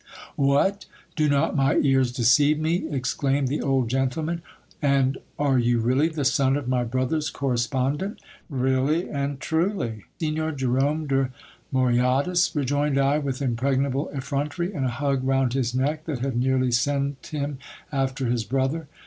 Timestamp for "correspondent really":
7.29-9.07